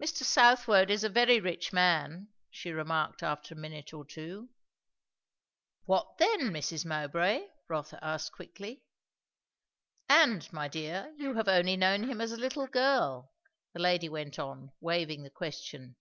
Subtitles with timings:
[0.00, 0.22] "Mr.
[0.22, 4.48] Southwode is a very rich man," she remarked after a minute or two.
[5.84, 6.86] "What then, Mrs.
[6.86, 8.84] Mowbray?" Rotha asked quickly.
[10.08, 13.32] "And, my dear, you have only known him as a little girl,"
[13.72, 15.96] the lady went on, waiving the question.